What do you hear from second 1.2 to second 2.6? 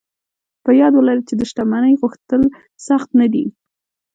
چې د شتمنۍ غوښتل